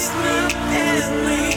sleep 0.00 0.56
and 0.72 1.26
me. 1.26 1.49